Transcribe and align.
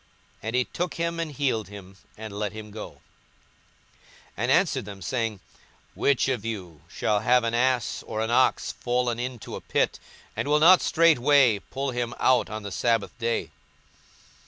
And 0.41 0.55
he 0.55 0.63
took 0.65 0.95
him, 0.95 1.19
and 1.19 1.31
healed 1.31 1.67
him, 1.67 1.95
and 2.17 2.33
let 2.33 2.53
him 2.53 2.71
go; 2.71 2.89
42:014:005 2.93 2.97
And 4.37 4.51
answered 4.51 4.85
them, 4.85 4.99
saying, 5.03 5.39
Which 5.93 6.27
of 6.27 6.43
you 6.43 6.81
shall 6.89 7.19
have 7.19 7.43
an 7.43 7.53
ass 7.53 8.01
or 8.07 8.19
an 8.21 8.31
ox 8.31 8.71
fallen 8.71 9.19
into 9.19 9.55
a 9.55 9.61
pit, 9.61 9.99
and 10.35 10.47
will 10.47 10.57
not 10.59 10.81
straightway 10.81 11.59
pull 11.59 11.91
him 11.91 12.15
out 12.19 12.49
on 12.49 12.63
the 12.63 12.71
sabbath 12.71 13.15
day? 13.19 13.51